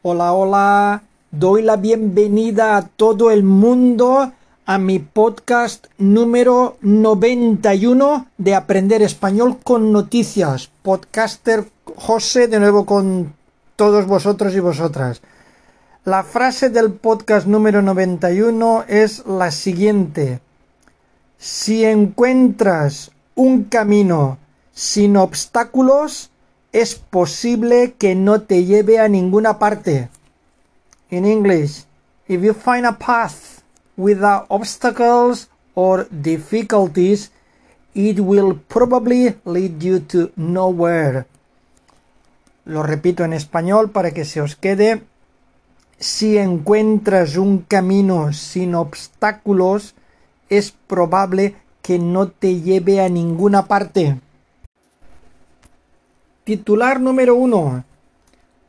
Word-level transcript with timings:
Hola, 0.00 0.32
hola. 0.32 1.02
Doy 1.32 1.62
la 1.62 1.74
bienvenida 1.74 2.76
a 2.76 2.82
todo 2.82 3.32
el 3.32 3.42
mundo 3.42 4.32
a 4.64 4.78
mi 4.78 5.00
podcast 5.00 5.88
número 5.98 6.76
91 6.82 8.28
de 8.38 8.54
Aprender 8.54 9.02
Español 9.02 9.58
con 9.58 9.90
Noticias. 9.90 10.70
Podcaster 10.82 11.68
José 11.96 12.46
de 12.46 12.60
nuevo 12.60 12.86
con 12.86 13.34
todos 13.74 14.06
vosotros 14.06 14.54
y 14.54 14.60
vosotras. 14.60 15.20
La 16.04 16.22
frase 16.22 16.70
del 16.70 16.92
podcast 16.92 17.48
número 17.48 17.82
91 17.82 18.84
es 18.86 19.26
la 19.26 19.50
siguiente. 19.50 20.40
Si 21.38 21.84
encuentras 21.84 23.10
un 23.34 23.64
camino 23.64 24.38
sin 24.72 25.16
obstáculos, 25.16 26.30
es 26.72 26.94
posible 26.94 27.94
que 27.98 28.14
no 28.14 28.42
te 28.42 28.64
lleve 28.64 28.98
a 28.98 29.08
ninguna 29.08 29.58
parte. 29.58 30.08
In 31.10 31.24
English, 31.24 31.84
if 32.28 32.42
you 32.42 32.52
find 32.52 32.84
a 32.84 32.98
path 32.98 33.62
without 33.96 34.46
obstacles 34.48 35.48
or 35.74 36.06
difficulties, 36.10 37.30
it 37.94 38.20
will 38.20 38.54
probably 38.68 39.34
lead 39.44 39.82
you 39.82 40.00
to 40.00 40.30
nowhere. 40.36 41.26
Lo 42.66 42.82
repito 42.82 43.24
en 43.24 43.32
español 43.32 43.90
para 43.90 44.10
que 44.10 44.26
se 44.26 44.42
os 44.42 44.54
quede. 44.54 45.02
Si 45.98 46.36
encuentras 46.36 47.36
un 47.36 47.60
camino 47.60 48.32
sin 48.34 48.74
obstáculos, 48.74 49.94
es 50.50 50.72
probable 50.86 51.56
que 51.80 51.98
no 51.98 52.28
te 52.28 52.60
lleve 52.60 53.00
a 53.00 53.08
ninguna 53.08 53.66
parte. 53.66 54.20
Titular 56.48 56.98
número 56.98 57.34
uno. 57.34 57.84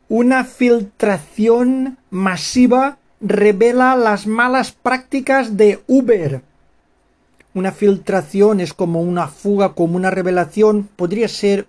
Una 0.10 0.44
filtración 0.44 1.98
masiva 2.10 2.98
revela 3.22 3.96
las 3.96 4.28
malas 4.28 4.74
prácticas 4.74 5.56
de 5.56 5.82
Uber. 5.88 6.42
Una 7.54 7.72
filtración 7.72 8.60
es 8.60 8.74
como 8.74 9.00
una 9.00 9.30
fuga, 9.30 9.76
como 9.76 9.96
una 9.96 10.12
revelación. 10.12 10.90
Podría 10.94 11.30
ser 11.30 11.68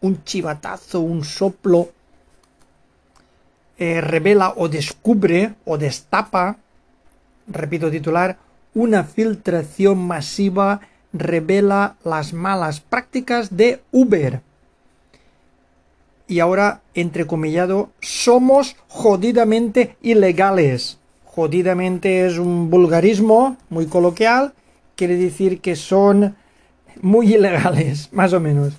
un 0.00 0.22
chivatazo, 0.22 1.00
un 1.00 1.24
soplo. 1.24 1.88
Eh, 3.78 4.00
revela 4.00 4.54
o 4.56 4.68
descubre 4.68 5.56
o 5.64 5.76
destapa. 5.76 6.58
Repito 7.48 7.90
titular. 7.90 8.38
Una 8.74 9.02
filtración 9.02 10.06
masiva 10.06 10.82
revela 11.12 11.96
las 12.04 12.32
malas 12.32 12.78
prácticas 12.78 13.56
de 13.56 13.82
Uber 13.90 14.46
y 16.28 16.40
ahora, 16.40 16.82
entrecomillado, 16.94 17.88
somos 18.00 18.76
jodidamente 18.86 19.96
ilegales. 20.02 20.98
Jodidamente 21.24 22.26
es 22.26 22.38
un 22.38 22.68
vulgarismo 22.68 23.56
muy 23.70 23.86
coloquial, 23.86 24.52
quiere 24.94 25.16
decir 25.16 25.60
que 25.60 25.74
son 25.74 26.36
muy 27.00 27.34
ilegales, 27.34 28.08
más 28.12 28.34
o 28.34 28.40
menos. 28.40 28.74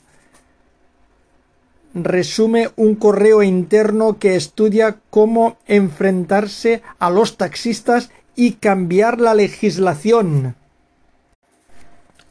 Resume 1.95 2.69
un 2.75 2.93
correo 2.95 3.41
interno 3.41 4.19
que 4.19 4.35
estudia 4.35 4.97
cómo 5.09 5.57
enfrentarse 5.65 6.83
a 6.99 7.09
los 7.09 7.35
taxistas 7.35 8.11
y 8.35 8.53
cambiar 8.53 9.19
la 9.19 9.33
legislación. 9.33 10.55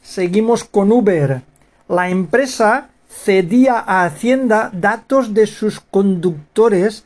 Seguimos 0.01 0.63
con 0.63 0.93
Uber. 0.93 1.41
La 1.89 2.09
empresa 2.09 2.89
cedía 3.09 3.83
a 3.85 4.05
Hacienda 4.05 4.69
datos 4.71 5.33
de 5.33 5.47
sus 5.47 5.79
conductores 5.79 7.03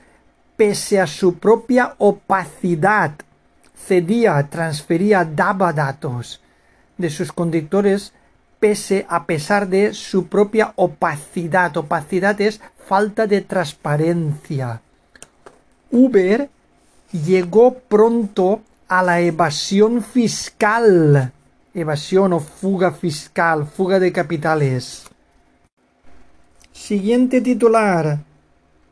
pese 0.57 0.99
a 0.99 1.07
su 1.07 1.39
propia 1.39 1.95
opacidad. 1.97 3.13
Cedía, 3.75 4.47
transfería, 4.49 5.25
daba 5.25 5.73
datos 5.73 6.41
de 6.97 7.09
sus 7.09 7.31
conductores 7.31 8.13
pese 8.59 9.05
a 9.09 9.25
pesar 9.25 9.67
de 9.67 9.93
su 9.93 10.27
propia 10.27 10.73
opacidad. 10.75 11.75
Opacidad 11.77 12.39
es 12.39 12.61
falta 12.87 13.25
de 13.25 13.41
transparencia. 13.41 14.81
Uber 15.91 16.49
llegó 17.11 17.73
pronto 17.73 18.61
a 18.87 19.03
la 19.03 19.21
evasión 19.21 20.01
fiscal. 20.01 21.31
Evasión 21.73 22.33
o 22.33 22.39
fuga 22.39 22.91
fiscal, 22.91 23.65
fuga 23.65 23.99
de 23.99 24.11
capitales. 24.11 25.05
Siguiente 26.85 27.39
titular. 27.39 28.19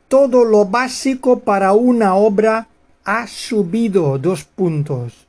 Todo 0.08 0.46
lo 0.46 0.64
básico 0.64 1.40
para 1.40 1.74
una 1.74 2.14
obra 2.14 2.66
ha 3.04 3.26
subido. 3.26 4.16
Dos 4.16 4.44
puntos. 4.44 5.26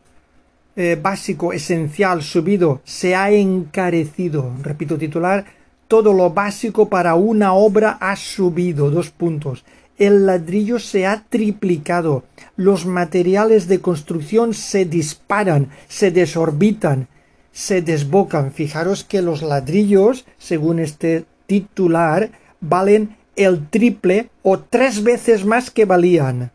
Eh, 0.78 0.98
básico, 0.98 1.52
esencial, 1.52 2.24
subido, 2.24 2.80
se 2.86 3.16
ha 3.18 3.32
encarecido. 3.32 4.50
Repito 4.62 4.98
titular. 4.98 5.44
Todo 5.90 6.14
lo 6.14 6.30
básico 6.30 6.88
para 6.88 7.16
una 7.16 7.52
obra 7.52 7.98
ha 8.00 8.16
subido. 8.16 8.90
Dos 8.90 9.10
puntos. 9.10 9.66
El 9.98 10.26
ladrillo 10.26 10.80
se 10.80 11.06
ha 11.06 11.22
triplicado. 11.28 12.24
Los 12.56 12.86
materiales 12.86 13.68
de 13.68 13.82
construcción 13.82 14.54
se 14.54 14.86
disparan, 14.86 15.68
se 15.90 16.12
desorbitan, 16.12 17.10
se 17.52 17.82
desbocan. 17.82 18.54
Fijaros 18.54 19.04
que 19.04 19.22
los 19.22 19.42
ladrillos, 19.42 20.24
según 20.38 20.80
este 20.80 21.26
titular, 21.46 22.32
valen 22.64 23.18
el 23.36 23.68
triple 23.70 24.30
o 24.42 24.60
tres 24.60 25.04
veces 25.04 25.46
más 25.46 25.70
que 25.70 25.86
valían. 25.86 26.52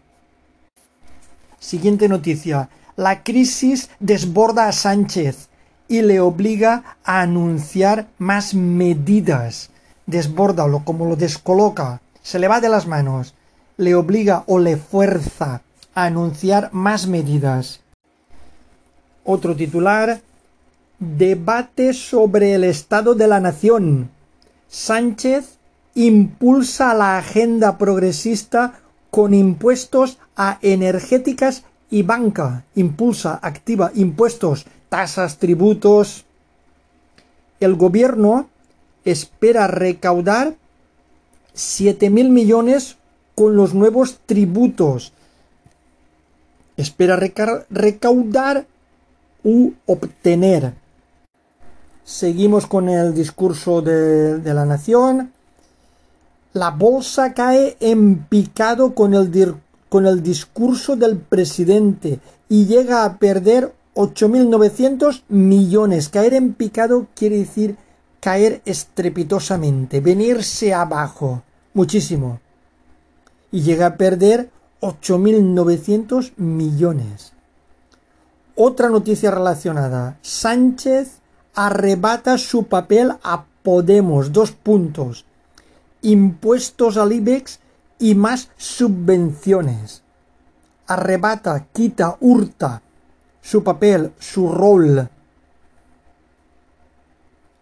Siguiente 1.58 2.08
noticia. 2.08 2.70
La 2.96 3.22
crisis 3.22 3.90
desborda 4.00 4.68
a 4.68 4.72
Sánchez 4.72 5.48
y 5.86 6.02
le 6.02 6.20
obliga 6.20 6.96
a 7.04 7.20
anunciar 7.20 8.08
más 8.18 8.54
medidas. 8.54 9.70
Desbórdalo, 10.06 10.84
como 10.84 11.04
lo 11.04 11.16
descoloca, 11.16 12.00
se 12.22 12.38
le 12.38 12.48
va 12.48 12.60
de 12.60 12.68
las 12.68 12.86
manos. 12.86 13.34
Le 13.76 13.94
obliga 13.94 14.44
o 14.46 14.58
le 14.58 14.76
fuerza 14.76 15.62
a 15.94 16.04
anunciar 16.04 16.70
más 16.72 17.06
medidas. 17.06 17.80
Otro 19.24 19.54
titular. 19.54 20.20
Debate 20.98 21.92
sobre 21.92 22.54
el 22.54 22.64
estado 22.64 23.14
de 23.14 23.28
la 23.28 23.38
nación. 23.38 24.10
Sánchez 24.66 25.57
impulsa 25.98 26.94
la 26.94 27.18
agenda 27.18 27.76
progresista 27.76 28.80
con 29.10 29.34
impuestos 29.34 30.18
a 30.36 30.58
energéticas 30.62 31.64
y 31.90 32.02
banca. 32.02 32.64
Impulsa, 32.76 33.40
activa 33.42 33.90
impuestos, 33.96 34.66
tasas, 34.88 35.38
tributos. 35.38 36.24
El 37.58 37.74
gobierno 37.74 38.48
espera 39.04 39.66
recaudar 39.66 40.54
siete 41.52 42.10
mil 42.10 42.30
millones 42.30 42.96
con 43.34 43.56
los 43.56 43.74
nuevos 43.74 44.20
tributos. 44.24 45.12
Espera 46.76 47.16
recaudar 47.70 48.66
u 49.42 49.72
obtener. 49.86 50.74
Seguimos 52.04 52.68
con 52.68 52.88
el 52.88 53.14
discurso 53.14 53.82
de 53.82 54.54
la 54.54 54.64
nación 54.64 55.32
la 56.52 56.70
bolsa 56.70 57.34
cae 57.34 57.76
en 57.80 58.24
picado 58.24 58.94
con 58.94 59.14
el, 59.14 59.56
con 59.88 60.06
el 60.06 60.22
discurso 60.22 60.96
del 60.96 61.18
presidente 61.18 62.20
y 62.48 62.66
llega 62.66 63.04
a 63.04 63.18
perder 63.18 63.74
8.900 63.94 65.22
millones. 65.28 66.08
Caer 66.08 66.34
en 66.34 66.54
picado 66.54 67.06
quiere 67.14 67.38
decir 67.38 67.76
caer 68.20 68.62
estrepitosamente, 68.64 70.00
venirse 70.00 70.72
abajo, 70.72 71.42
muchísimo. 71.74 72.40
Y 73.50 73.62
llega 73.62 73.86
a 73.86 73.96
perder 73.96 74.50
8.900 74.80 76.32
millones. 76.36 77.32
Otra 78.56 78.88
noticia 78.88 79.30
relacionada. 79.30 80.18
Sánchez 80.22 81.20
arrebata 81.54 82.38
su 82.38 82.64
papel 82.64 83.12
a 83.22 83.44
Podemos. 83.62 84.32
Dos 84.32 84.52
puntos 84.52 85.26
impuestos 86.02 86.96
al 86.96 87.12
IBEX 87.12 87.60
y 87.98 88.14
más 88.14 88.50
subvenciones. 88.56 90.02
Arrebata, 90.86 91.66
quita, 91.72 92.16
hurta 92.20 92.82
su 93.42 93.62
papel, 93.64 94.12
su 94.18 94.52
rol. 94.52 95.08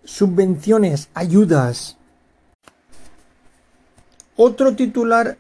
Subvenciones, 0.04 1.08
ayudas. 1.14 1.96
Otro 4.36 4.76
titular 4.76 5.38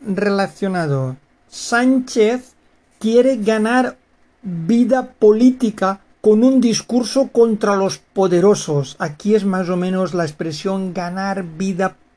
relacionado. 0.00 1.16
Sánchez 1.48 2.54
quiere 2.98 3.36
ganar 3.36 3.96
vida 4.42 5.12
política 5.12 6.00
con 6.20 6.42
un 6.42 6.60
discurso 6.60 7.28
contra 7.28 7.76
los 7.76 7.98
poderosos. 7.98 8.96
Aquí 8.98 9.34
es 9.34 9.44
más 9.44 9.68
o 9.68 9.76
menos 9.76 10.14
la 10.14 10.24
expresión 10.24 10.92
ganar 10.94 11.44
vida 11.44 11.90
política 11.90 12.07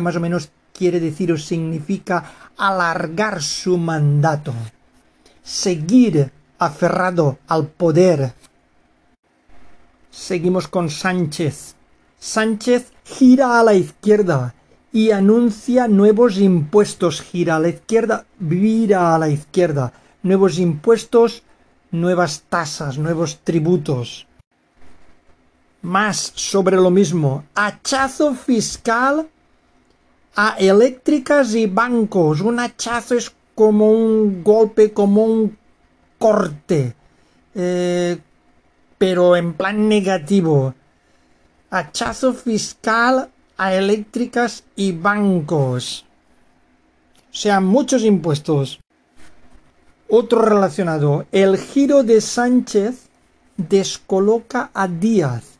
más 0.00 0.16
o 0.16 0.20
menos 0.20 0.50
quiere 0.72 1.00
decir 1.00 1.32
o 1.32 1.38
significa 1.38 2.52
alargar 2.56 3.42
su 3.42 3.78
mandato, 3.78 4.52
seguir 5.42 6.30
aferrado 6.58 7.38
al 7.48 7.66
poder. 7.68 8.34
Seguimos 10.10 10.68
con 10.68 10.90
Sánchez. 10.90 11.74
Sánchez 12.18 12.92
gira 13.04 13.58
a 13.58 13.64
la 13.64 13.74
izquierda 13.74 14.54
y 14.92 15.10
anuncia 15.10 15.88
nuevos 15.88 16.38
impuestos. 16.38 17.22
Gira 17.22 17.56
a 17.56 17.60
la 17.60 17.70
izquierda, 17.70 18.26
vira 18.38 19.14
a 19.14 19.18
la 19.18 19.28
izquierda. 19.28 19.92
Nuevos 20.22 20.58
impuestos, 20.58 21.42
nuevas 21.90 22.42
tasas, 22.48 22.98
nuevos 22.98 23.40
tributos. 23.42 24.26
Más 25.82 26.32
sobre 26.36 26.76
lo 26.76 26.90
mismo. 26.90 27.44
Hachazo 27.56 28.34
fiscal 28.34 29.28
a 30.36 30.56
eléctricas 30.58 31.54
y 31.56 31.66
bancos. 31.66 32.40
Un 32.40 32.60
hachazo 32.60 33.16
es 33.16 33.32
como 33.56 33.90
un 33.90 34.44
golpe, 34.44 34.92
como 34.92 35.24
un 35.24 35.58
corte. 36.18 36.94
Eh, 37.56 38.16
pero 38.96 39.34
en 39.34 39.54
plan 39.54 39.88
negativo. 39.88 40.72
Hachazo 41.70 42.32
fiscal 42.32 43.28
a 43.56 43.74
eléctricas 43.74 44.62
y 44.76 44.92
bancos. 44.92 46.04
O 47.32 47.34
sea, 47.34 47.60
muchos 47.60 48.04
impuestos. 48.04 48.78
Otro 50.08 50.42
relacionado. 50.42 51.26
El 51.32 51.56
giro 51.58 52.04
de 52.04 52.20
Sánchez 52.20 53.08
descoloca 53.56 54.70
a 54.74 54.86
Díaz 54.86 55.51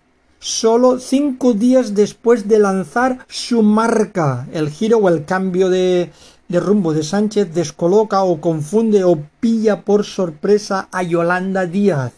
solo 0.43 0.99
cinco 0.99 1.55
días 1.55 1.95
después 1.95 2.49
de 2.49 2.59
lanzar 2.59 3.25
su 3.29 3.63
marca. 3.63 4.49
El 4.53 4.71
giro 4.71 4.99
o 4.99 5.09
el 5.09 5.25
cambio 5.25 5.71
de, 5.71 6.11
rumbo 6.51 6.93
de 6.93 7.05
Sánchez 7.05 7.55
descoloca 7.55 8.25
o 8.25 8.41
confunde 8.41 9.05
o 9.05 9.17
pilla 9.39 9.83
por 9.83 10.05
sorpresa 10.05 10.89
a 10.91 11.05
Yolanda 11.05 11.67
Díaz. 11.67 12.13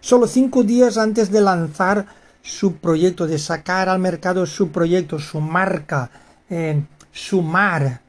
Solo 0.00 0.26
cinco 0.26 0.64
días 0.64 0.96
antes 0.96 1.30
de 1.30 1.42
lanzar 1.42 2.06
su 2.42 2.76
proyecto, 2.76 3.26
de 3.26 3.38
sacar 3.38 3.90
al 3.90 3.98
mercado 3.98 4.46
su 4.46 4.70
proyecto, 4.70 5.18
su 5.18 5.40
marca, 5.40 6.10
eh, 6.48 6.82
su 7.12 7.42
mar, 7.42 8.00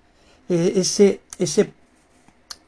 eh, 0.47 0.73
ese, 0.77 1.19
ese 1.37 1.73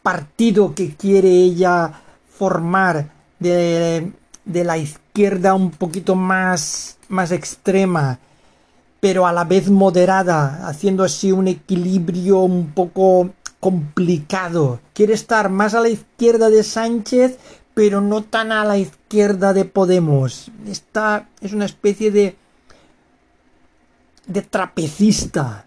partido 0.03 0.75
que 0.75 0.93
quiere 0.95 1.29
ella 1.29 2.01
formar 2.27 3.11
de, 3.39 4.11
de 4.51 4.63
la 4.63 4.77
izquierda 4.77 5.53
un 5.53 5.71
poquito 5.71 6.15
más, 6.15 6.97
más 7.09 7.31
extrema, 7.31 8.19
pero 8.99 9.25
a 9.25 9.33
la 9.33 9.43
vez 9.43 9.69
moderada, 9.69 10.67
haciendo 10.67 11.03
así 11.03 11.31
un 11.31 11.47
equilibrio 11.47 12.39
un 12.39 12.71
poco 12.71 13.31
complicado. 13.59 14.79
Quiere 14.93 15.13
estar 15.13 15.49
más 15.49 15.73
a 15.73 15.81
la 15.81 15.89
izquierda 15.89 16.49
de 16.49 16.63
Sánchez, 16.63 17.37
pero 17.73 18.01
no 18.01 18.23
tan 18.23 18.51
a 18.51 18.65
la 18.65 18.77
izquierda 18.77 19.53
de 19.53 19.65
Podemos. 19.65 20.51
Esta 20.67 21.29
es 21.41 21.53
una 21.53 21.65
especie 21.65 22.11
de 22.11 22.35
de 24.31 24.41
trapecista. 24.41 25.65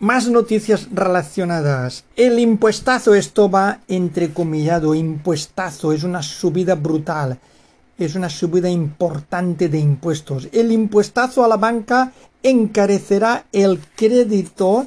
Más 0.00 0.30
noticias 0.30 0.88
relacionadas. 0.90 2.04
El 2.16 2.38
impuestazo, 2.38 3.14
esto 3.14 3.50
va 3.50 3.80
entrecomillado. 3.86 4.94
Impuestazo 4.94 5.92
es 5.92 6.04
una 6.04 6.22
subida 6.22 6.74
brutal. 6.74 7.38
Es 7.98 8.14
una 8.14 8.30
subida 8.30 8.70
importante 8.70 9.68
de 9.68 9.78
impuestos. 9.78 10.48
El 10.52 10.72
impuestazo 10.72 11.44
a 11.44 11.48
la 11.48 11.58
banca 11.58 12.14
encarecerá 12.42 13.44
el 13.52 13.78
crédito 13.94 14.86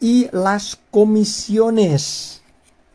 y 0.00 0.28
las 0.32 0.78
comisiones. 0.90 2.40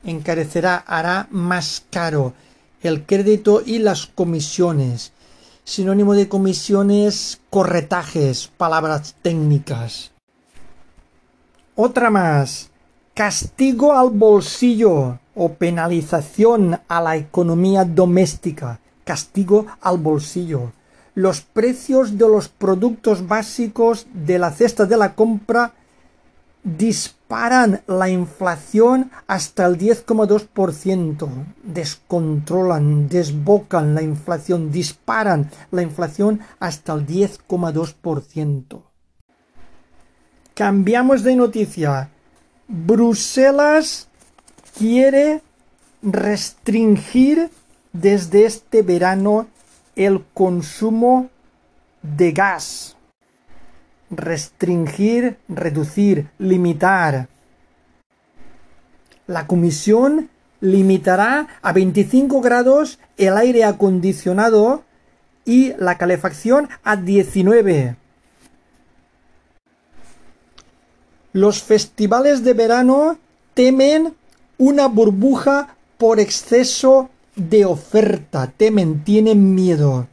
Encarecerá, 0.03 0.77
hará 0.77 1.27
más 1.29 1.85
caro 1.91 2.33
el 2.81 3.05
crédito 3.05 3.61
y 3.63 3.77
las 3.77 4.07
comisiones. 4.07 5.11
Sinónimo 5.63 6.15
de 6.15 6.27
comisiones, 6.27 7.39
corretajes, 7.51 8.47
palabras 8.57 9.13
técnicas. 9.21 10.12
Otra 11.75 12.11
más. 12.11 12.69
Castigo 13.15 13.93
al 13.93 14.11
bolsillo 14.11 15.17
o 15.33 15.53
penalización 15.53 16.79
a 16.87 17.01
la 17.01 17.15
economía 17.15 17.83
doméstica. 17.83 18.79
Castigo 19.03 19.65
al 19.81 19.97
bolsillo. 19.97 20.71
Los 21.15 21.41
precios 21.41 22.15
de 22.19 22.27
los 22.27 22.47
productos 22.47 23.27
básicos 23.27 24.05
de 24.13 24.37
la 24.37 24.51
cesta 24.51 24.85
de 24.85 24.97
la 24.97 25.15
compra 25.15 25.73
disparan 26.63 27.81
la 27.87 28.07
inflación 28.07 29.09
hasta 29.25 29.65
el 29.65 29.79
10,2%. 29.79 31.27
Descontrolan, 31.63 33.09
desbocan 33.09 33.95
la 33.95 34.03
inflación, 34.03 34.71
disparan 34.71 35.49
la 35.71 35.81
inflación 35.81 36.39
hasta 36.59 36.93
el 36.93 37.07
10,2%. 37.07 38.92
Cambiamos 40.53 41.23
de 41.23 41.35
noticia. 41.35 42.09
Bruselas 42.67 44.07
quiere 44.77 45.41
restringir 46.03 47.49
desde 47.91 48.45
este 48.45 48.83
verano 48.83 49.47
el 49.95 50.23
consumo 50.35 51.29
de 52.03 52.33
gas. 52.33 52.95
Restringir, 54.11 55.37
reducir, 55.47 56.29
limitar. 56.37 57.29
La 59.25 59.47
Comisión 59.47 60.29
limitará 60.61 61.47
a 61.63 61.73
25 61.73 62.41
grados 62.41 62.99
el 63.17 63.37
aire 63.37 63.63
acondicionado 63.63 64.83
y 65.45 65.73
la 65.77 65.97
calefacción 65.97 66.69
a 66.83 66.95
19. 66.95 68.02
Los 71.33 71.63
festivales 71.63 72.43
de 72.43 72.53
verano 72.53 73.17
temen 73.53 74.13
una 74.57 74.87
burbuja 74.87 75.75
por 75.97 76.19
exceso 76.19 77.09
de 77.35 77.65
oferta, 77.65 78.53
temen, 78.55 79.03
tienen 79.03 79.55
miedo. 79.55 80.07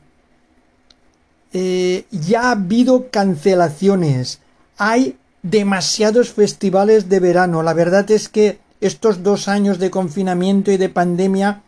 Eh, 1.52 2.06
ya 2.11 2.44
ha 2.44 2.50
habido 2.52 3.11
cancelaciones, 3.11 4.40
hay 4.78 5.19
demasiados 5.43 6.31
festivales 6.31 7.09
de 7.09 7.21
verano. 7.21 7.62
La 7.62 7.75
verdad 7.75 8.11
es 8.11 8.28
que 8.28 8.59
estos 8.80 9.23
dos 9.23 9.49
años 9.49 9.78
de 9.78 9.90
confinamiento 9.90 10.71
y 10.71 10.78
de 10.78 10.88
pandemia 10.88 11.62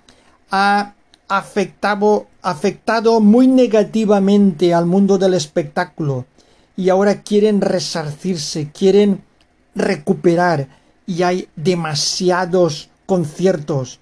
ha 0.51 0.95
afectado, 1.29 2.27
afectado 2.41 3.21
muy 3.21 3.49
negativamente 3.49 4.73
al 4.73 4.87
mundo 4.87 5.19
del 5.19 5.35
espectáculo 5.35 6.27
y 6.77 6.89
ahora 6.89 7.23
quieren 7.23 7.61
resarcirse, 7.61 8.71
quieren 8.73 9.23
recuperar 9.75 10.69
y 11.07 11.23
hay 11.23 11.49
demasiados 11.57 12.91
conciertos. 13.07 14.01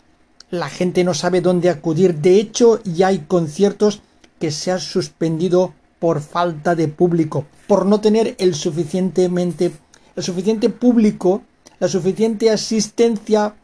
La 0.51 0.69
gente 0.69 1.05
no 1.05 1.15
sabe 1.15 1.41
dónde 1.41 1.71
acudir. 1.71 2.17
De 2.17 2.37
hecho, 2.37 2.83
ya 2.85 3.09
hay 3.09 3.21
conciertos 3.21 4.03
que 4.39 4.51
se 4.51 4.73
han 4.73 4.81
suspendido 4.81 5.75
por 5.99 6.21
falta 6.21 6.75
de 6.75 6.89
público, 6.89 7.45
por 7.67 7.87
no 7.87 8.01
tener 8.01 8.35
el 8.39 8.55
suficientemente 8.55 9.73
el 10.17 10.23
suficiente 10.23 10.69
público, 10.69 11.43
la 11.79 11.89
suficiente 11.89 12.51
asistencia 12.51 13.55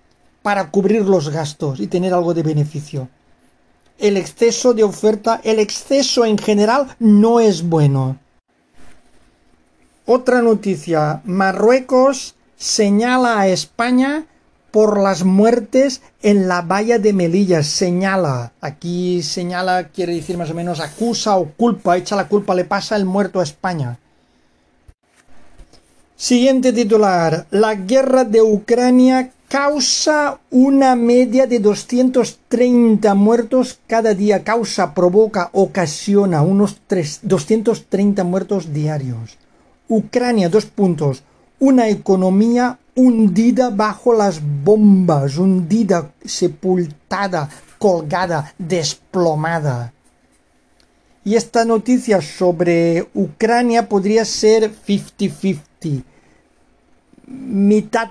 para 0.43 0.71
cubrir 0.71 1.03
los 1.03 1.29
gastos 1.29 1.81
y 1.81 1.87
tener 1.87 2.15
algo 2.15 2.35
de 2.35 2.43
beneficio. 2.43 3.09
El 3.99 4.17
exceso 4.17 4.75
de 4.75 4.85
oferta, 4.85 5.41
el 5.43 5.59
exceso 5.59 6.25
en 6.25 6.39
general 6.39 6.95
no 6.99 7.41
es 7.41 7.63
bueno. 7.63 8.19
Otra 10.09 10.41
noticia. 10.41 11.21
Marruecos 11.25 12.37
señala 12.57 13.41
a 13.41 13.49
España 13.49 14.27
por 14.71 15.01
las 15.01 15.25
muertes 15.25 16.01
en 16.23 16.47
la 16.47 16.63
valla 16.63 17.01
de 17.01 17.13
Melilla. 17.13 17.65
Señala. 17.65 18.53
Aquí 18.61 19.21
señala 19.25 19.89
quiere 19.89 20.15
decir 20.15 20.39
más 20.39 20.51
o 20.51 20.55
menos 20.55 20.79
acusa 20.79 21.37
o 21.37 21.47
culpa. 21.47 21.97
Echa 21.97 22.15
la 22.15 22.29
culpa, 22.29 22.55
le 22.55 22.65
pasa 22.65 22.95
el 22.95 23.05
muerto 23.05 23.41
a 23.41 23.43
España. 23.43 23.99
Siguiente 26.15 26.73
titular. 26.73 27.49
La 27.51 27.75
guerra 27.75 28.23
de 28.23 28.43
Ucrania 28.43 29.33
causa 29.49 30.39
una 30.53 30.95
media 30.95 31.49
de 31.49 31.59
230 31.59 33.13
muertos 33.15 33.81
cada 33.89 34.15
día. 34.15 34.45
Causa, 34.45 34.95
provoca, 34.95 35.51
ocasiona 35.53 36.43
unos 36.43 36.81
230 37.23 38.23
muertos 38.23 38.73
diarios. 38.73 39.37
Ucrania, 39.89 40.49
dos 40.49 40.67
puntos, 40.67 41.23
una 41.59 41.89
economía 41.89 42.79
hundida 42.95 43.71
bajo 43.71 44.15
las 44.15 44.41
bombas, 44.65 45.37
hundida, 45.37 46.13
sepultada, 46.25 47.49
colgada, 47.79 48.55
desplomada. 48.59 49.93
Y 51.25 51.35
esta 51.35 51.65
noticia 51.65 52.21
sobre 52.23 53.09
Ucrania 53.15 53.89
podría 53.89 54.25
ser 54.25 54.73
50-50, 54.73 56.05
mitad 57.27 58.09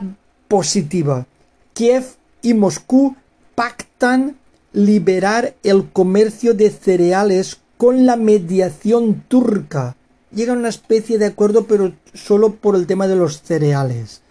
positiva. 0.47 1.25
Kiev 1.73 2.05
y 2.41 2.53
Moscú 2.53 3.15
pactan 3.55 4.37
liberar 4.73 5.55
el 5.63 5.89
comercio 5.91 6.53
de 6.53 6.69
cereales 6.69 7.57
con 7.77 8.05
la 8.05 8.17
mediación 8.17 9.23
turca. 9.27 9.95
Llegan 10.35 10.57
a 10.57 10.59
una 10.59 10.69
especie 10.69 11.17
de 11.17 11.25
acuerdo, 11.25 11.65
pero 11.65 11.93
solo 12.13 12.53
por 12.55 12.75
el 12.75 12.85
tema 12.85 13.07
de 13.07 13.15
los 13.15 13.41
cereales. 13.41 14.21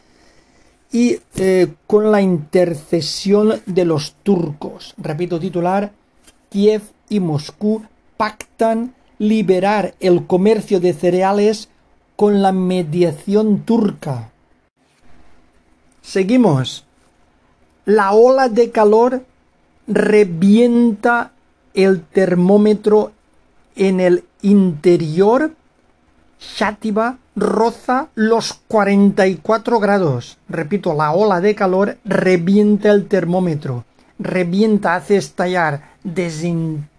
Y 0.93 1.19
eh, 1.35 1.75
con 1.89 2.13
la 2.13 2.21
intercesión 2.21 3.61
de 3.67 3.85
los 3.85 4.15
turcos. 4.23 4.95
Repito 4.97 5.41
titular, 5.41 5.93
Kiev 6.51 6.83
y 7.09 7.19
Moscú 7.19 7.83
pactan 8.17 8.95
liberar 9.19 9.95
el 9.99 10.27
comercio 10.27 10.79
de 10.79 10.93
cereales 10.93 11.69
con 12.17 12.43
la 12.43 12.53
mediación 12.53 13.65
turca. 13.65 14.31
Seguimos. 16.03 16.85
La 17.87 18.13
ola 18.13 18.49
de 18.49 18.71
calor 18.71 19.25
revienta 19.87 21.33
el 21.75 22.03
termómetro 22.03 23.13
en 23.75 24.01
el 24.01 24.25
interior. 24.43 25.53
Shativa 26.39 27.19
roza 27.37 28.09
los 28.15 28.55
44 28.69 29.81
grados. 29.81 30.39
Repito, 30.49 30.95
la 30.95 31.13
ola 31.13 31.41
de 31.41 31.55
calor 31.55 31.99
revienta 32.05 32.91
el 32.91 33.07
termómetro. 33.09 33.85
Revienta, 34.19 34.95
hace 34.95 35.17
estallar, 35.17 35.95
desintegra. 36.03 36.91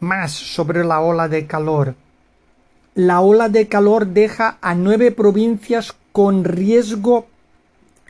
Más 0.00 0.32
sobre 0.32 0.84
la 0.84 1.00
ola 1.00 1.28
de 1.28 1.46
calor. 1.46 1.94
La 2.94 3.20
ola 3.20 3.48
de 3.48 3.68
calor 3.68 4.06
deja 4.06 4.58
a 4.60 4.74
nueve 4.74 5.12
provincias 5.12 5.94
con 6.12 6.44
riesgo 6.44 7.26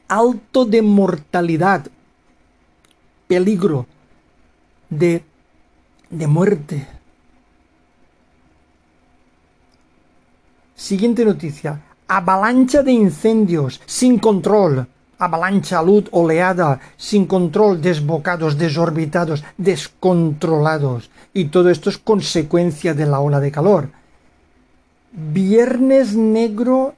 alto 0.09 0.67
de 0.67 0.83
mortalidad, 0.83 1.87
peligro 3.27 3.87
de, 4.91 5.25
de 6.13 6.27
muerte. 6.27 6.87
Siguiente 10.77 11.25
noticia. 11.25 11.81
Avalancha 12.07 12.83
de 12.83 12.93
incendios 12.93 13.81
sin 13.87 14.19
control. 14.19 14.87
Avalancha, 15.19 15.81
luz, 15.83 16.05
oleada, 16.11 16.81
sin 16.97 17.27
control, 17.27 17.81
desbocados, 17.81 18.59
desorbitados, 18.59 19.45
descontrolados. 19.57 21.11
Y 21.33 21.47
todo 21.47 21.71
esto 21.71 21.89
es 21.89 21.99
consecuencia 21.99 22.93
de 22.93 23.07
la 23.07 23.21
ola 23.21 23.41
de 23.41 23.53
calor. 23.53 23.91
Viernes 25.13 26.17
negro 26.17 26.95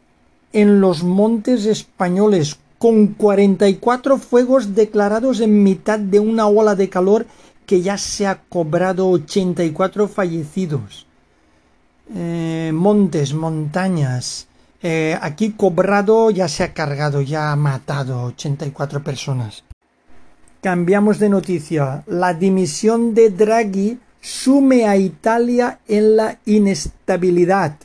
en 0.52 0.80
los 0.80 1.04
montes 1.04 1.66
españoles 1.66 2.58
con 2.78 3.08
44 3.08 4.18
fuegos 4.18 4.74
declarados 4.74 5.40
en 5.40 5.62
mitad 5.62 5.98
de 5.98 6.20
una 6.20 6.46
ola 6.46 6.74
de 6.74 6.88
calor 6.88 7.26
que 7.66 7.80
ya 7.82 7.98
se 7.98 8.26
ha 8.26 8.36
cobrado 8.48 9.08
84 9.10 10.08
fallecidos. 10.08 11.06
Eh, 12.14 12.70
montes, 12.74 13.34
montañas. 13.34 14.46
Eh, 14.82 15.18
aquí 15.20 15.52
cobrado 15.52 16.30
ya 16.30 16.48
se 16.48 16.62
ha 16.62 16.74
cargado, 16.74 17.22
ya 17.22 17.52
ha 17.52 17.56
matado 17.56 18.24
84 18.24 19.02
personas. 19.02 19.64
Cambiamos 20.62 21.18
de 21.18 21.28
noticia. 21.28 22.04
La 22.06 22.34
dimisión 22.34 23.14
de 23.14 23.30
Draghi 23.30 23.98
sume 24.20 24.86
a 24.86 24.96
Italia 24.96 25.80
en 25.86 26.16
la 26.16 26.38
inestabilidad 26.46 27.76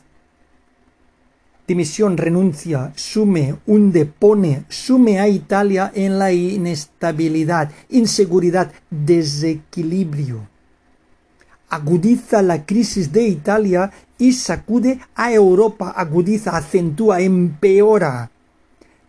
dimisión, 1.70 2.18
renuncia, 2.18 2.92
sume, 2.96 3.58
hunde, 3.68 4.08
pone, 4.08 4.66
sume 4.70 5.20
a 5.20 5.28
Italia 5.28 5.92
en 5.94 6.18
la 6.18 6.32
inestabilidad, 6.32 7.72
inseguridad, 7.90 8.72
desequilibrio. 8.90 10.48
Agudiza 11.70 12.42
la 12.42 12.66
crisis 12.66 13.12
de 13.12 13.28
Italia 13.28 13.92
y 14.18 14.34
sacude 14.34 15.00
a 15.14 15.32
Europa, 15.32 15.94
agudiza, 15.96 16.58
acentúa, 16.58 17.22
empeora. 17.22 18.32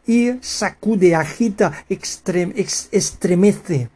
Y 0.06 0.32
sacude, 0.42 1.14
agita, 1.14 1.72
estremece, 2.90 3.88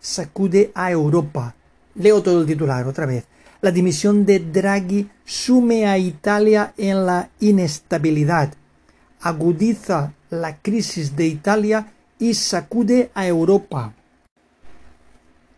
sacude 0.00 0.70
a 0.74 0.92
Europa. 0.92 1.56
Leo 1.96 2.22
todo 2.22 2.42
el 2.42 2.46
titular 2.46 2.86
otra 2.86 3.06
vez 3.06 3.24
la 3.66 3.72
dimisión 3.72 4.24
de 4.24 4.38
Draghi 4.38 5.10
sume 5.24 5.88
a 5.88 5.98
Italia 5.98 6.72
en 6.76 7.04
la 7.04 7.30
inestabilidad, 7.40 8.54
agudiza 9.20 10.12
la 10.30 10.58
crisis 10.58 11.16
de 11.16 11.26
Italia 11.26 11.92
y 12.20 12.34
sacude 12.34 13.10
a 13.12 13.26
Europa. 13.26 13.92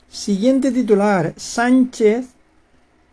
Siguiente 0.08 0.72
titular. 0.72 1.34
Sánchez 1.36 2.28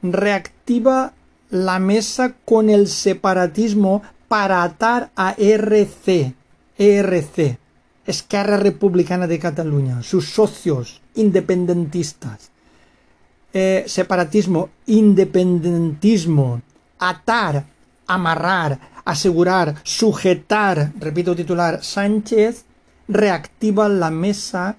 reactiva 0.02 1.12
la 1.50 1.78
mesa 1.80 2.34
con 2.46 2.70
el 2.70 2.88
separatismo 2.88 4.02
para 4.30 4.64
atar 4.64 5.12
a 5.18 5.36
ERC, 5.38 6.36
ERC, 6.78 7.60
Esquerra 8.06 8.56
Republicana 8.56 9.28
de 9.28 9.40
Cataluña, 9.40 10.04
sus 10.04 10.30
socios 10.30 11.02
independentistas. 11.16 12.55
Eh, 13.58 13.86
separatismo, 13.88 14.68
independentismo, 14.86 16.62
atar, 17.00 17.64
amarrar, 18.06 18.78
asegurar, 19.06 19.76
sujetar, 19.84 20.92
repito 21.00 21.38
titular, 21.38 21.82
Sánchez 21.82 22.66
reactiva 23.08 23.88
la 23.88 24.12
mesa 24.12 24.76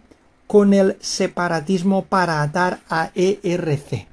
con 0.47 0.75
el 0.75 0.99
separatismo 1.00 2.04
para 2.04 2.42
atar 2.42 2.80
a 2.90 3.12
ERC. 3.14 4.09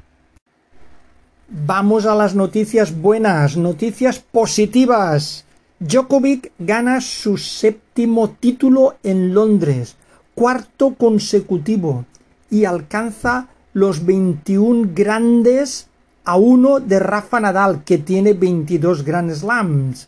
Vamos 1.49 2.05
a 2.05 2.15
las 2.15 2.33
noticias 2.33 2.97
buenas, 2.97 3.57
noticias 3.57 4.19
positivas. 4.19 5.43
Djokovic 5.79 6.53
gana 6.57 7.01
su 7.01 7.37
séptimo 7.37 8.29
título 8.29 8.95
en 9.03 9.33
Londres, 9.33 9.97
cuarto 10.33 10.93
consecutivo, 10.93 12.05
y 12.49 12.63
alcanza 12.63 13.49
los 13.73 14.05
21 14.05 14.91
grandes 14.93 15.87
a 16.23 16.37
uno 16.37 16.79
de 16.79 16.99
Rafa 16.99 17.39
Nadal, 17.39 17.83
que 17.83 17.97
tiene 17.97 18.33
22 18.33 19.03
Grand 19.03 19.31
Slams. 19.31 20.07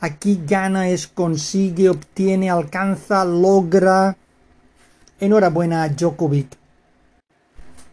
Aquí 0.00 0.42
gana, 0.46 0.90
es, 0.90 1.06
consigue, 1.08 1.88
obtiene, 1.88 2.50
alcanza, 2.50 3.24
logra. 3.24 4.16
Enhorabuena 5.18 5.82
a 5.82 5.88
Djokovic. 5.88 6.48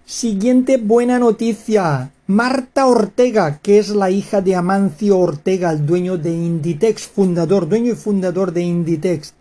Siguiente 0.05 0.77
buena 0.77 1.17
noticia. 1.17 2.11
Marta 2.27 2.87
Ortega, 2.87 3.59
que 3.59 3.79
es 3.79 3.89
la 3.89 4.09
hija 4.09 4.41
de 4.41 4.55
Amancio 4.55 5.17
Ortega, 5.17 5.71
el 5.71 5.85
dueño 5.85 6.17
de 6.17 6.31
Inditex, 6.31 7.07
fundador, 7.07 7.67
dueño 7.67 7.93
y 7.93 7.95
fundador 7.95 8.51
de 8.51 8.61
Inditex. 8.61 9.33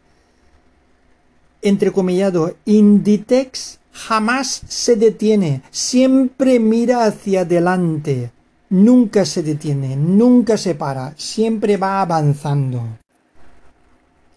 Entrecomillado, 1.62 2.54
Inditex 2.64 3.78
jamás 3.92 4.62
se 4.68 4.96
detiene, 4.96 5.62
siempre 5.70 6.58
mira 6.58 7.04
hacia 7.04 7.42
adelante, 7.42 8.32
nunca 8.70 9.25
se 9.25 9.42
detiene, 9.42 9.96
nunca 9.96 10.56
se 10.56 10.75
para, 10.75 11.14
siempre 11.16 11.76
va 11.76 12.00
avanzando. 12.00 12.82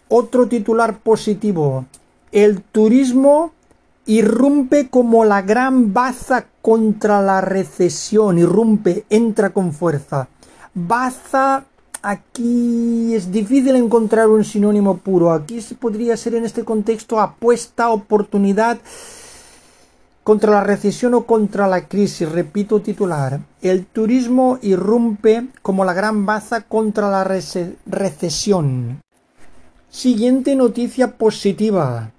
Otro 0.07 0.47
titular 0.47 0.99
positivo, 0.99 1.85
el 2.31 2.61
turismo 2.61 3.53
irrumpe 4.05 4.89
como 4.89 5.25
la 5.25 5.41
gran 5.41 5.93
baza 5.93 6.45
contra 6.61 7.21
la 7.21 7.41
recesión, 7.41 8.37
irrumpe, 8.37 9.05
entra 9.09 9.51
con 9.51 9.73
fuerza. 9.73 10.27
Baza 10.73 11.65
aquí 12.01 13.15
es 13.15 13.31
difícil 13.31 13.75
encontrar 13.75 14.29
un 14.29 14.43
sinónimo 14.43 14.97
puro. 14.97 15.31
Aquí 15.31 15.59
podría 15.79 16.15
ser 16.17 16.35
en 16.35 16.45
este 16.45 16.63
contexto 16.63 17.19
apuesta, 17.19 17.89
oportunidad, 17.89 18.77
contra 20.25 20.51
la 20.51 20.63
recesión 20.63 21.13
o 21.13 21.27
contra 21.27 21.67
la 21.67 21.87
crisis, 21.87 22.27
repito 22.27 22.81
titular, 22.81 23.41
el 23.61 23.85
turismo 23.85 24.57
irrumpe 24.63 25.49
como 25.61 25.85
la 25.85 25.93
gran 25.93 26.25
baza 26.25 26.61
contra 26.61 27.11
la 27.11 27.23
recesión. 27.85 29.03
Siguiente 29.87 30.55
noticia 30.55 31.11
positiva. 31.17 32.09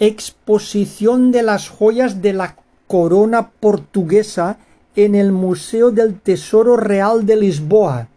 Exposición 0.00 1.30
de 1.30 1.44
las 1.44 1.68
joyas 1.68 2.20
de 2.20 2.32
la 2.32 2.56
corona 2.88 3.50
portuguesa 3.50 4.58
en 4.96 5.14
el 5.14 5.30
Museo 5.30 5.92
del 5.92 6.18
Tesoro 6.18 6.76
Real 6.76 7.24
de 7.24 7.36
Lisboa. 7.36 8.08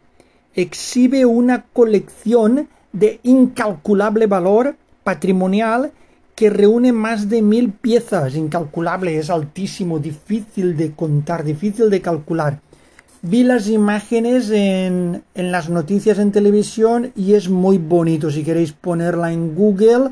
Exhibe 0.55 1.27
una 1.27 1.63
colección 1.73 2.69
de 2.91 3.19
incalculable 3.21 4.25
valor 4.25 4.77
patrimonial 5.03 5.91
que 6.37 6.51
reúne 6.51 6.93
más 6.93 7.29
de 7.29 7.41
mil 7.41 7.71
piezas, 7.71 8.35
incalculable, 8.35 9.17
es 9.17 9.31
altísimo, 9.31 9.97
difícil 9.97 10.77
de 10.77 10.91
contar, 10.91 11.43
difícil 11.43 11.89
de 11.89 11.99
calcular. 11.99 12.59
Vi 13.23 13.43
las 13.43 13.67
imágenes 13.67 14.51
en, 14.51 15.23
en 15.33 15.51
las 15.51 15.67
noticias 15.67 16.19
en 16.19 16.31
televisión 16.31 17.11
y 17.15 17.33
es 17.33 17.49
muy 17.49 17.79
bonito. 17.79 18.29
Si 18.29 18.43
queréis 18.43 18.71
ponerla 18.71 19.33
en 19.33 19.55
Google, 19.55 20.11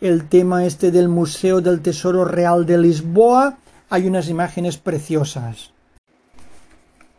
el 0.00 0.26
tema 0.30 0.64
este 0.64 0.90
del 0.90 1.10
Museo 1.10 1.60
del 1.60 1.82
Tesoro 1.82 2.24
Real 2.24 2.64
de 2.64 2.78
Lisboa, 2.78 3.58
hay 3.90 4.06
unas 4.06 4.30
imágenes 4.30 4.78
preciosas. 4.78 5.72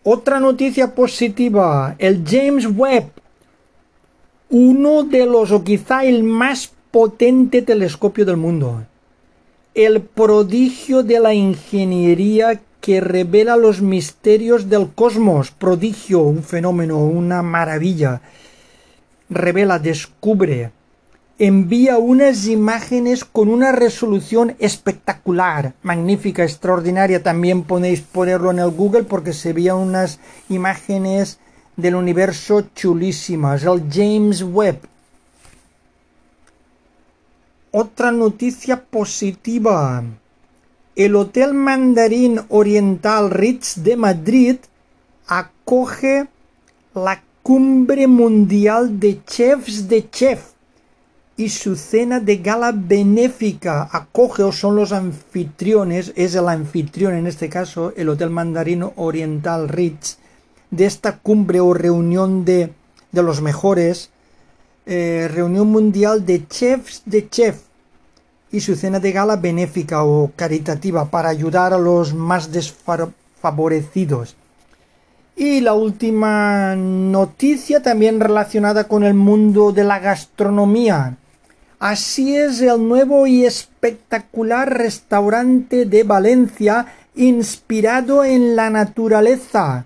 Otra 0.02 0.40
noticia 0.40 0.96
positiva, 0.96 1.94
el 2.00 2.24
James 2.26 2.66
Webb, 2.76 3.12
uno 4.50 5.04
de 5.04 5.28
los 5.28 5.52
o 5.52 5.64
quizá 5.64 6.06
el 6.06 6.24
más 6.24 6.72
potente 6.98 7.62
telescopio 7.62 8.26
del 8.26 8.38
mundo, 8.38 8.84
el 9.76 10.02
prodigio 10.02 11.04
de 11.04 11.20
la 11.20 11.32
ingeniería 11.36 12.60
que 12.82 13.02
revela 13.02 13.56
los 13.56 13.84
misterios 13.84 14.68
del 14.68 14.90
cosmos, 14.96 15.52
prodigio, 15.52 16.22
un 16.22 16.42
fenómeno, 16.42 16.98
una 17.06 17.44
maravilla, 17.44 18.22
revela, 19.30 19.78
descubre, 19.78 20.72
envía 21.38 22.00
unas 22.00 22.48
imágenes 22.48 23.24
con 23.24 23.50
una 23.50 23.72
resolución 23.72 24.56
espectacular, 24.58 25.76
magnífica, 25.84 26.44
extraordinaria. 26.44 27.22
También 27.22 27.62
podéis 27.62 28.02
ponerlo 28.02 28.50
en 28.50 28.58
el 28.58 28.72
Google 28.72 29.04
porque 29.04 29.34
se 29.34 29.54
veían 29.54 29.78
unas 29.78 30.20
imágenes 30.50 31.38
del 31.76 31.94
universo 31.94 32.70
chulísimas. 32.74 33.66
El 33.66 33.84
James 33.88 34.42
Webb. 34.42 34.97
Otra 37.72 38.12
noticia 38.14 38.86
positiva. 38.86 40.02
El 40.96 41.16
Hotel 41.18 41.54
Mandarín 41.54 42.40
Oriental 42.48 43.30
Ritz 43.30 43.84
de 43.84 43.98
Madrid 43.98 44.56
acoge 45.28 46.28
la 46.96 47.22
Cumbre 47.44 48.08
Mundial 48.08 49.00
de 49.00 49.22
Chefs 49.26 49.90
de 49.90 50.10
Chef 50.10 50.54
y 51.36 51.50
su 51.50 51.76
cena 51.76 52.22
de 52.22 52.38
gala 52.38 52.72
benéfica 52.74 53.90
acoge 53.92 54.44
o 54.44 54.52
son 54.52 54.78
los 54.78 54.94
anfitriones, 54.94 56.14
es 56.16 56.36
el 56.36 56.48
anfitrión 56.48 57.16
en 57.16 57.28
este 57.28 57.50
caso, 57.50 57.94
el 57.98 58.10
Hotel 58.10 58.30
Mandarino 58.30 58.94
Oriental 58.96 59.68
Ritz, 59.68 60.18
de 60.72 60.86
esta 60.86 61.20
cumbre 61.20 61.60
o 61.60 61.74
reunión 61.74 62.44
de, 62.44 62.74
de 63.12 63.24
los 63.24 63.42
mejores, 63.42 64.10
eh, 64.88 65.28
reunión 65.34 65.68
mundial 65.68 66.26
de 66.26 66.48
chefs 66.48 67.02
de 67.06 67.30
chef 67.30 67.58
y 68.52 68.62
su 68.62 68.76
cena 68.76 69.02
de 69.02 69.12
gala 69.12 69.36
benéfica 69.36 70.06
o 70.06 70.32
caritativa 70.34 71.12
para 71.12 71.28
ayudar 71.28 71.74
a 71.74 71.78
los 71.78 72.14
más 72.14 72.54
desfavorecidos. 72.54 74.38
Y 75.36 75.60
la 75.60 75.74
última 75.74 76.76
noticia 76.78 77.84
también 77.84 78.22
relacionada 78.22 78.86
con 78.86 79.04
el 79.04 79.14
mundo 79.14 79.74
de 79.74 79.84
la 79.84 80.00
gastronomía. 80.00 81.18
Así 81.80 82.38
es 82.38 82.62
el 82.62 82.88
nuevo 82.88 83.28
y 83.28 83.46
espectacular 83.46 84.76
restaurante 84.76 85.86
de 85.86 86.04
Valencia 86.04 86.88
inspirado 87.14 88.24
en 88.24 88.56
la 88.56 88.70
naturaleza. 88.70 89.86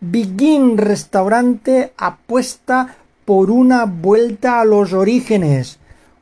Begin 0.00 0.78
Restaurante 0.78 1.92
apuesta 1.96 2.97
por 3.28 3.50
una 3.50 3.84
vuelta 3.84 4.58
a 4.58 4.64
los 4.64 4.94
orígenes, 4.94 5.78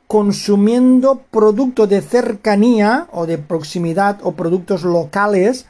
consumiendo 0.08 1.22
productos 1.30 1.88
de 1.88 2.02
cercanía 2.02 3.06
o 3.12 3.26
de 3.26 3.38
proximidad 3.38 4.18
o 4.24 4.32
productos 4.32 4.82
locales, 4.82 5.66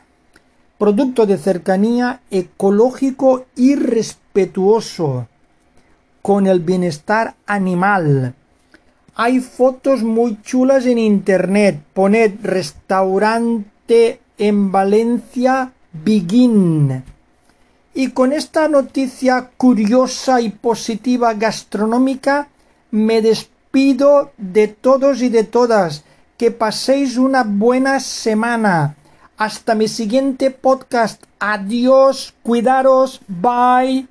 producto 0.78 1.26
de 1.26 1.37
cercanía 1.37 2.23
ecológico 2.31 3.45
y 3.55 3.75
respetuoso 3.75 5.28
con 6.23 6.47
el 6.47 6.61
bienestar 6.61 7.35
animal 7.45 8.34
hay 9.19 9.41
fotos 9.41 10.02
muy 10.02 10.43
chulas 10.43 10.84
en 10.84 10.99
internet. 10.99 11.80
Poned 11.95 12.32
restaurante 12.43 14.21
en 14.37 14.71
Valencia 14.71 15.73
Begin. 15.91 17.02
Y 17.99 18.11
con 18.11 18.35
esta 18.35 18.69
noticia 18.69 19.52
curiosa 19.56 20.43
y 20.43 20.50
positiva 20.50 21.32
gastronómica 21.32 22.49
me 22.91 23.23
despido 23.23 24.32
de 24.37 24.69
todos 24.69 25.23
y 25.23 25.30
de 25.30 25.45
todas. 25.45 26.04
Que 26.37 26.50
paséis 26.50 27.17
una 27.17 27.43
buena 27.43 28.00
semana. 28.00 28.97
Hasta 29.39 29.75
mi 29.75 29.89
siguiente 29.89 30.50
podcast. 30.50 31.23
Adiós. 31.39 32.35
Cuidaros. 32.43 33.23
Bye. 33.28 34.06